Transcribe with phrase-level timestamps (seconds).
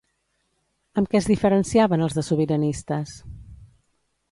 [1.01, 3.15] Amb què es diferenciaven els de Sobiranistes?